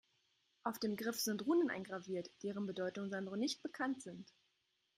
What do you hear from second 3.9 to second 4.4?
sind.